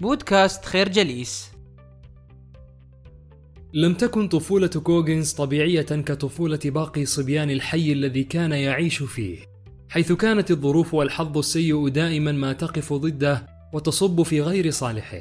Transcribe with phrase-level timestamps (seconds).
[0.00, 1.50] بودكاست خير جليس.
[3.74, 9.38] لم تكن طفولة غوغنز طبيعية كطفولة باقي صبيان الحي الذي كان يعيش فيه
[9.88, 15.20] حيث كانت الظروف والحظ السيء دائما ما تقف ضده وتصب في غير صالحه.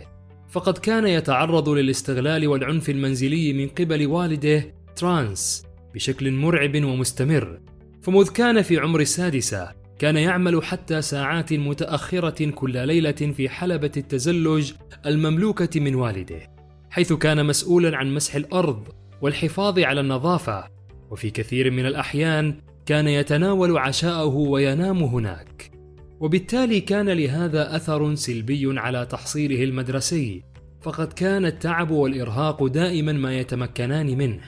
[0.50, 7.59] فقد كان يتعرض للاستغلال والعنف المنزلي من قبل والده ترانس بشكل مرعب ومستمر
[8.02, 14.71] فمذ كان في عمر السادسة كان يعمل حتى ساعات متأخرة كل ليلة في حلبة التزلج
[15.05, 18.88] المملوكة من والده حيث كان مسؤولا عن مسح الأرض
[19.21, 20.68] والحفاظ على النظافة.
[21.11, 22.55] وفي كثير من الأحيان
[22.86, 25.71] كان يتناول عشاءه وينام هناك.
[26.19, 30.43] وبالتالي كان لهذا أثر سلبي على تحصيله المدرسي.
[30.82, 34.41] فقد كان التعب والإرهاق دائما ما يتمكنان منه.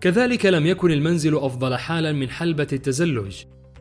[0.00, 3.36] كذلك لم يكن المنزل أفضل حالا من حلبة التزلج.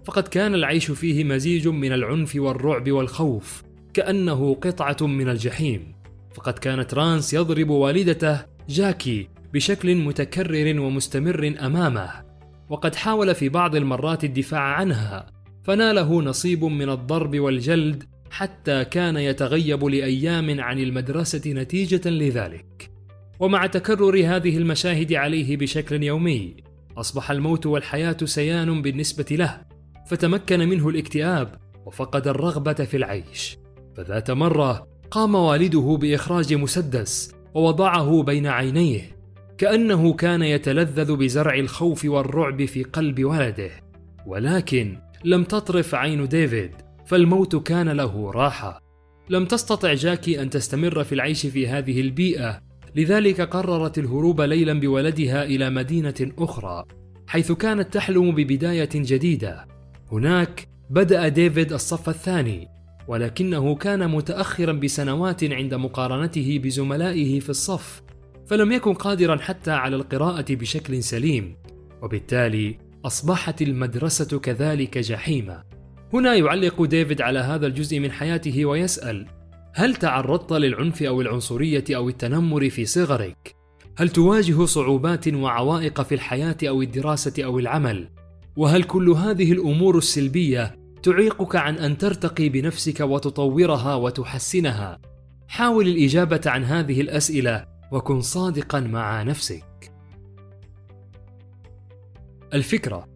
[0.05, 5.95] فقد كان العيش فيه مزيج من العنف والرعب والخوف كأنه قطعة من الجحيم.
[6.35, 12.09] فقد كان ترانس يضرب والدته جاكي بشكل متكرر ومستمر أمامه
[12.69, 15.27] وقد حاول في بعض المرات الدفاع عنها
[15.63, 22.91] فناله نصيب من الضرب والجلد حتى كان يتغيب لأيام عن المدرسة نتيجة لذلك.
[23.39, 26.55] ومع تكرر هذه المشاهد عليه بشكل يومي
[26.97, 29.74] أصبح الموت والحياة سيان بالنسبة له.
[30.07, 33.57] فتمكن منه الاكتئاب وفقد الرغبة في العيش.
[33.97, 39.15] فذات مرة قام والده بإخراج مسدس ووضعه بين عينيه
[39.57, 43.69] كأنه كان يتلذذ بزرع الخوف والرعب في قلب ولده
[44.25, 46.71] ولكن لم تطرف عين ديفيد
[47.05, 48.81] فالموت كان له راحة.
[49.29, 52.61] لم تستطع جاكي أن تستمر في العيش في هذه البيئة
[52.95, 56.83] لذلك قررت الهروب ليلا بولدها إلى مدينة أخرى
[57.27, 59.74] حيث كانت تحلم ببداية جديدة.
[60.11, 62.67] هناك بدأ ديفيد الصف الثاني
[63.07, 68.01] ولكنه كان متاخرا بسنوات عند مقارنته بزملائه في الصف
[68.47, 71.55] فلم يكن قادرا حتى على القراءة بشكل سليم
[72.01, 75.63] وبالتالي أصبحت المدرسة كذلك جحيما
[76.13, 79.25] هنا يعلق ديفيد على هذا الجزء من حياته ويسأل
[79.73, 83.55] هل تعرضت للعنف أو العنصرية أو التنمر في صغرك؟
[83.97, 88.09] هل تواجه صعوبات وعوائق في الحياة أو الدراسة أو العمل؟
[88.55, 94.99] وهل كل هذه الأمور السلبية تعيقك عن أن ترتقي بنفسك وتطورها وتحسنها؟
[95.47, 99.91] حاول الإجابة عن هذه الأسئلة وكن صادقا مع نفسك.
[102.53, 103.07] الفكرة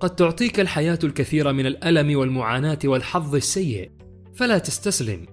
[0.00, 3.90] قد تعطيك الحياة الكثير من الألم والمعاناة والحظ السيء
[4.34, 5.26] فلا تستسلم.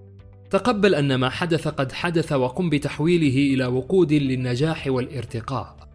[0.49, 5.86] تقبل أن ما حدث قد حدث وقم بتحويله إلى وقود للنجاح والارتقاء.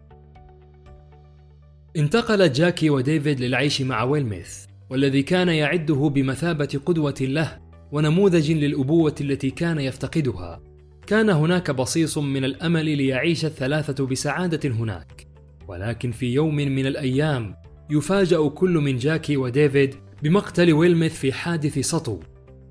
[1.97, 7.59] انتقل جاكي وديفيد للعيش مع ويلميث والذي كان يعده بمثابة قدوة له
[7.91, 10.61] ونموذج للأبوة التي كان يفتقدها.
[11.07, 15.27] كان هناك بصيص من الأمل ليعيش الثلاثة بسعادة هناك.
[15.67, 17.55] ولكن في يوم من الأيام
[17.89, 22.19] يفاجأ كل من جاكي وديفيد بمقتل ويلميث في حادث سطو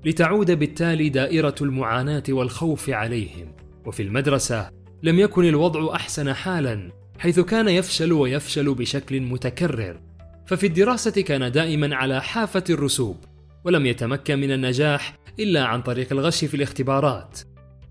[0.05, 3.55] لتعود بالتالي دائرة المعاناة والخوف عليهم.
[3.85, 4.69] وفي المدرسة
[5.03, 9.99] لم يكن الوضع أحسن حالا حيث كان يفشل ويفشل بشكل متكرر.
[10.45, 13.17] ففي الدراسة كان دائما على حافة الرسوب
[13.63, 17.39] ولم يتمكن من النجاح إلا عن طريق الغش في الاختبارات.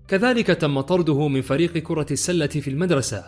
[0.07, 3.23] كذلك تم طرده من فريق كرة السلة في المدرسة.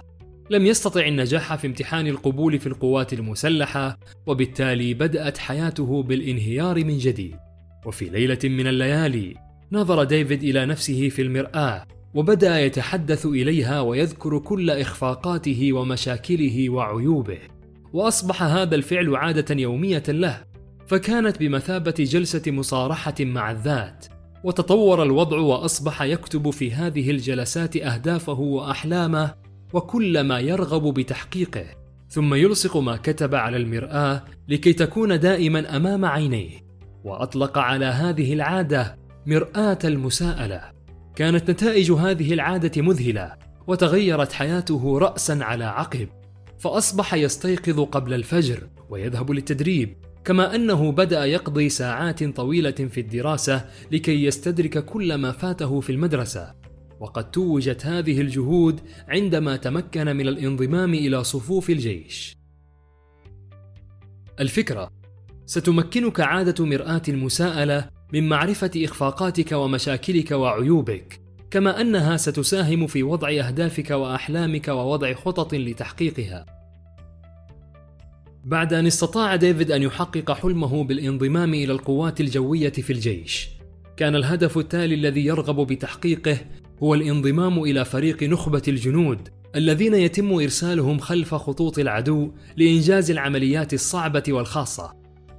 [0.49, 7.35] لم يستطع النجاح في امتحان القبول في القوات المسلحة وبالتالي بدأت حياته بالانهيار من جديد.
[7.85, 9.35] وفي ليلة من الليالي
[9.71, 17.39] نظر ديفيد إلى نفسه في المرآة وبدأ يتحدث إليها ويذكر كل إخفاقاته ومشاكله وعيوبه
[17.93, 20.43] وأصبح هذا الفعل عادة يومية له
[20.87, 24.05] فكانت بمثابة جلسة مصارحة مع الذات
[24.43, 29.33] وتطور الوضع وأصبح يكتب في هذه الجلسات أهدافه وأحلامه
[29.73, 31.65] وكل ما يرغب بتحقيقه
[32.09, 36.65] ثم يلصق ما كتب على المرآة لكي تكون دائما أمام عينيه
[37.03, 40.74] وأطلق على هذه العادة مرآة المساءلة.
[41.15, 43.35] كانت نتائج هذه العادة مذهلة
[43.67, 46.07] وتغيرت حياته راسا على عقب
[46.59, 54.25] فأصبح يستيقظ قبل الفجر ويذهب للتدريب كما أنه بدأ يقضي ساعات طويلة في الدراسة لكي
[54.25, 56.53] يستدرك كل ما فاته في المدرسة.
[56.99, 62.37] وقد توجت هذه الجهود عندما تمكن من الانضمام إلى صفوف الجيش.
[64.39, 64.91] الفكرة
[65.45, 71.19] ستمكنك عادة مرآة المساءلة من معرفة إخفاقاتك ومشاكلك وعيوبك
[71.51, 76.45] كما أنها ستساهم في وضع أهدافك وأحلامك ووضع خطط لتحقيقها
[78.43, 83.49] بعد أن استطاع ديفيد أن يحقق حلمه بالانضمام إلى القوات الجوية في الجيش
[83.97, 86.37] كان الهدف التالي الذي يرغب بتحقيقه
[86.83, 94.23] هو الانضمام إلى فريق نخبة الجنود الذين يتم إرسالهم خلف خطوط العدو لإنجاز العمليات الصعبة
[94.29, 94.93] والخاصة.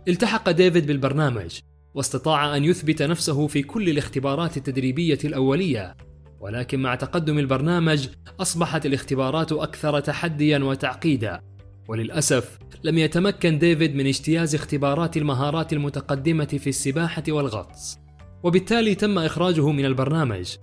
[0.08, 1.58] التحق ديفيد بالبرنامج
[1.96, 5.96] واستطاع أن يثبت نفسه في كل الاختبارات التدريبية الأولية.
[6.40, 8.08] ولكن مع تقدم البرنامج
[8.40, 11.40] أصبحت الاختبارات أكثر تحديا وتعقيدا.
[11.88, 17.98] وللأسف لم يتمكن ديفيد من اجتياز اختبارات المهارات المتقدمة في السباحة والغطس.
[18.42, 20.56] وبالتالي تم إخراجه من البرنامج.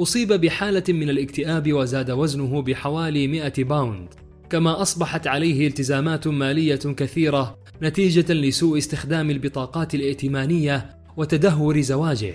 [0.00, 4.14] أصيب بحالة من الاكتئاب وزاد وزنه بحوالي 100 باوند
[4.50, 12.34] كما أصبحت عليه التزامات مالية كثيرة نتيجة لسوء استخدام البطاقات الائتمانية وتدهور زواجه.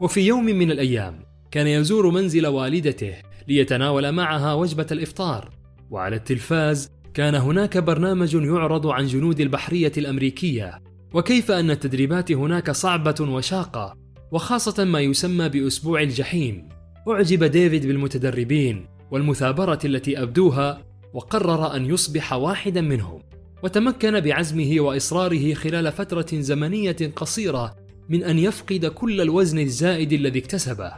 [0.00, 3.14] وفي يوم من الأيام كان يزور منزل والدته
[3.48, 5.50] ليتناول معها وجبة الإفطار.
[5.90, 10.78] وعلى التلفاز كان هناك برنامج يعرض عن جنود البحرية الأمريكية
[11.14, 13.96] وكيف أن التدريبات هناك صعبة وشاقة
[14.32, 16.68] وخاصة ما يسمى بأسبوع الجحيم.
[17.08, 20.82] أعجب ديفيد بالمتدربين والمثابرة التي أبدوها
[21.14, 23.31] وقرر أن يصبح واحدا منهم.
[23.62, 27.76] وتمكن بعزمه وإصراره خلال فترة زمنية قصيرة
[28.08, 30.92] من أن يفقد كل الوزن الزائد الذي اكتسبه.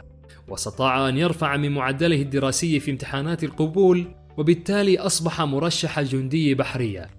[0.47, 4.05] واستطاع أن يرفع من معدله الدراسي في امتحانات القبول
[4.37, 7.09] وبالتالي أصبح مرشح جندي بحرية.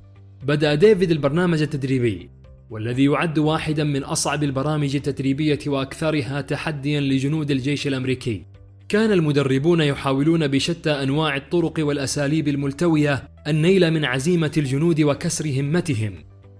[0.42, 2.30] بدأ ديفيد البرنامج التدريبي
[2.70, 8.55] والذي يعد واحدا من أصعب البرامج التدريبية وأكثرها تحديا لجنود الجيش الأمريكي.
[8.88, 16.14] كان المدربون يحاولون بشتى أنواع الطرق والأساليب الملتوية النيل من عزيمة الجنود وكسر همتهم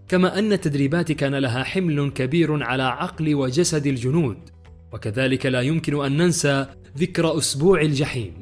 [0.09, 4.37] كما أن التدريبات كان لها حمل كبير على عقل وجسد الجنود
[4.93, 6.67] وكذلك لا يمكن أن ننسى
[6.99, 8.33] ذكر أسبوع الجحيم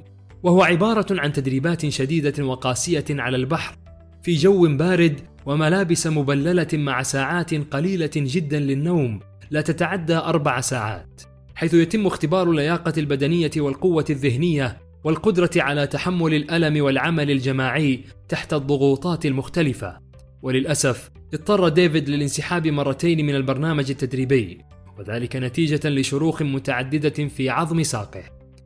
[0.42, 3.76] وهو عبارة عن تدريبات شديدة وقاسية على البحر
[4.22, 9.20] في جو بارد وملابس مبللة مع ساعات قليلة جدا للنوم
[9.50, 11.33] لا تتعدى أربع ساعات.
[11.54, 19.26] حيث يتم اختبار اللياقة البدنية والقوة الذهنية والقدرة على تحمل الألم والعمل الجماعي تحت الضغوطات
[19.26, 19.98] المختلفة.
[20.42, 24.58] وللأسف اضطر ديفيد للانسحاب مرتين من البرنامج التدريبي،
[24.98, 28.22] وذلك نتيجة لشروخ متعددة في عظم ساقه.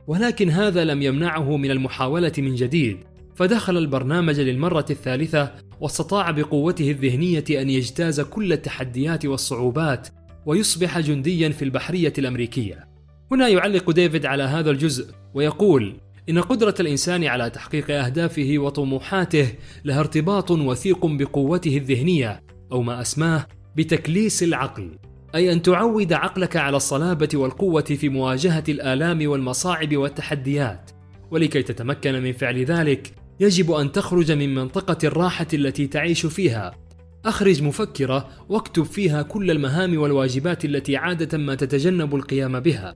[0.07, 2.99] ولكن هذا لم يمنعه من المحاولة من جديد،
[3.35, 10.09] فدخل البرنامج للمرة الثالثة واستطاع بقوته الذهنية أن يجتاز كل التحديات والصعوبات
[10.49, 12.89] ويصبح جنديا في البحرية الأمريكية.
[13.33, 19.49] هنا يعلق ديفيد على هذا الجزء ويقول: إن قدرة الإنسان على تحقيق أهدافه وطموحاته
[19.85, 22.43] لها ارتباط وثيق بقوته الذهنية
[22.73, 23.47] أو ما أسماه
[23.77, 24.99] بتكليس العقل،
[25.35, 30.91] أي أن تعود عقلك على الصلابة والقوة في مواجهة الآلام والمصاعب والتحديات،
[31.31, 36.88] ولكي تتمكن من فعل ذلك يجب أن تخرج من منطقة الراحة التي تعيش فيها
[37.25, 42.95] أخرج مفكرة واكتب فيها كل المهام والواجبات التي عادة ما تتجنب القيام بها.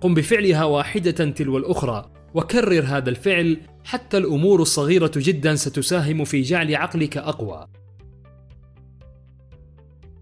[0.00, 6.74] قم بفعلها واحدة تلو الأخرى، وكرر هذا الفعل حتى الأمور الصغيرة جدا ستساهم في جعل
[6.74, 7.66] عقلك أقوى.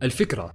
[0.03, 0.55] الفكرة: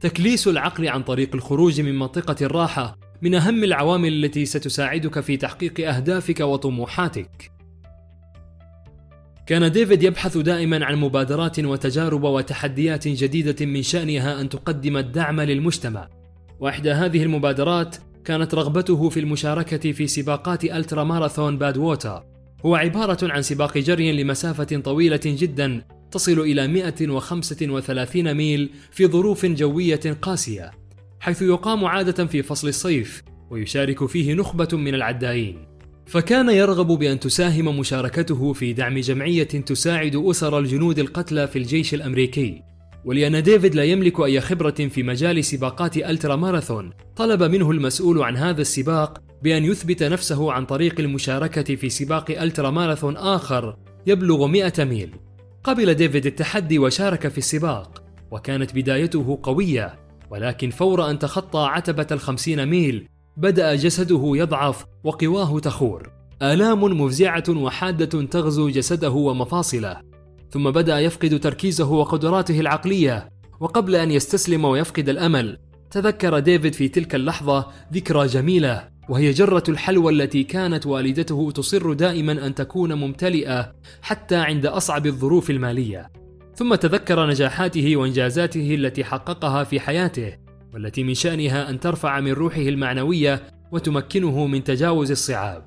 [0.00, 5.88] تكليس العقل عن طريق الخروج من منطقة الراحة من أهم العوامل التي ستساعدك في تحقيق
[5.88, 7.55] أهدافك وطموحاتك.
[9.46, 16.08] كان ديفيد يبحث دائما عن مبادرات وتجارب وتحديات جديدة من شأنها أن تقدم الدعم للمجتمع.
[16.60, 22.24] وإحدى هذه المبادرات كانت رغبته في المشاركة في سباقات ultra marathon Badwater.
[22.66, 30.16] هو عبارة عن سباق جري لمسافة طويلة جدا تصل إلى 135 ميل في ظروف جوية
[30.22, 30.70] قاسية،
[31.20, 35.65] حيث يقام عادة في فصل الصيف، ويشارك فيه نخبة من العدائين.
[36.06, 42.62] فكان يرغب بأن تساهم مشاركته في دعم جمعية تساعد أسر الجنود القتلى في الجيش الأمريكي.
[43.04, 48.36] ولأن ديفيد لا يملك أي خبرة في مجال سباقات ألترا ماراثون طلب منه المسؤول عن
[48.36, 54.72] هذا السباق بأن يثبت نفسه عن طريق المشاركة في سباق ألترا ماراثون آخر يبلغ 100
[54.78, 55.10] ميل.
[55.64, 59.94] قبل ديفيد التحدي وشارك في السباق وكانت بدايته قوية
[60.30, 66.10] ولكن فور أن تخطى عتبة الخمسين ميل بدأ جسده يضعف وقواه تخور.
[66.42, 70.00] آلام مفزعة وحادة تغزو جسده ومفاصله.
[70.50, 73.28] ثم بدأ يفقد تركيزه وقدراته العقلية.
[73.60, 75.58] وقبل أن يستسلم ويفقد الأمل
[75.90, 82.46] تذكر ديفيد في تلك اللحظة ذكرى جميلة وهي جرة الحلوى التي كانت والدته تصر دائما
[82.46, 86.10] أن تكون ممتلئة حتى عند أصعب الظروف المالية.
[86.54, 90.45] ثم تذكر نجاحاته وإنجازاته التي حققها في حياته.
[90.76, 93.42] والتي من شأنها أن ترفع من روحه المعنوية
[93.72, 95.62] وتمكنه من تجاوز الصعاب.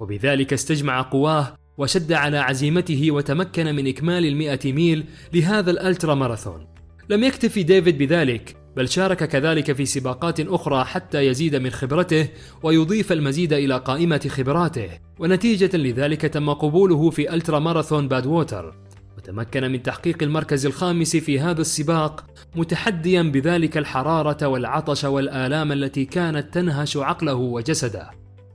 [0.00, 6.66] وبذلك استجمع قواه وشد على عزيمته وتمكن من إكمال المئة ميل لهذا الألترا ماراثون.
[7.10, 12.28] لم يكتفي ديفيد بذلك بل شارك كذلك في سباقات أخرى حتى يزيد من خبرته
[12.62, 14.88] ويضيف المزيد إلى قائمة خبراته.
[15.18, 18.74] ونتيجة لذلك تم قبوله في ultra ماراثون Badwater
[19.20, 22.24] وتمكن من تحقيق المركز الخامس في هذا السباق
[22.56, 28.10] متحديا بذلك الحرارة والعطش والآلام التي كانت تنهش عقله وجسده.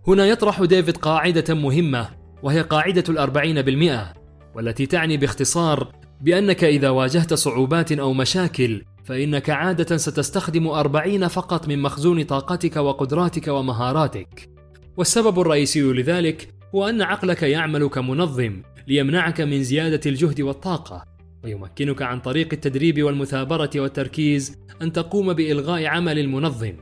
[0.08, 2.10] هنا يطرح ديفيد قاعدة مهمة
[2.44, 4.14] وهي قاعدة الأربعين بالمئة
[4.56, 5.92] والتي تعني باختصار
[6.22, 13.48] بأنك إذا واجهت صعوبات أو مشاكل فإنك عادة ستستخدم أربعين فقط من مخزون طاقتك وقدراتك
[13.48, 14.50] ومهاراتك.
[14.98, 21.06] والسبب الرئيسي لذلك هو أن عقلك يعمل كمنظم ليمنعك من زيادة الجهد والطاقة
[21.44, 26.74] ويمكنك عن طريق التدريب والمثابرة والتركيز أن تقوم بإلغاء عمل المنظم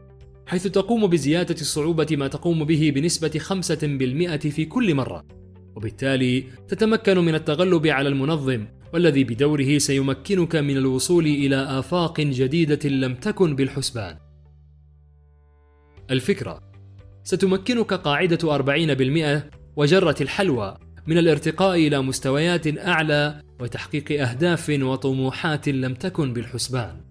[0.48, 5.26] حيث تقوم بزيادة الصعوبة ما تقوم به بنسبة 5% في كل مرة.
[5.76, 13.16] وبالتالي تتمكن من التغلب على المنظم والذي بدوره سيمكنك من الوصول إلى آفاق جديدة لم
[13.16, 14.18] تكن بالحسبان.
[16.12, 16.60] الفكرة
[17.24, 20.78] ستمكنك قاعدة 40% وجرة الحلوى.
[21.08, 27.02] من الارتقاء إلى مستويات أعلى وتحقيق أهداف وطموحات لم تكن بالحسبان.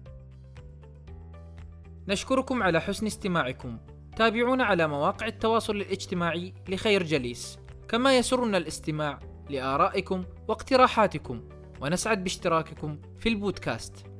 [2.07, 3.77] نشكركم على حسن استماعكم.
[4.15, 7.57] تابعونا على مواقع التواصل الاجتماعي لخير جليس.
[7.89, 9.19] كما يسرنا الاستماع
[9.49, 11.41] لآرائكم واقتراحاتكم.
[11.81, 14.12] ونسعد باشتراككم في البودكاست.